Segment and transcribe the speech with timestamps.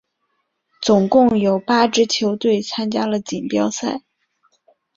[0.81, 4.01] 总共有八支球队参加了锦标赛。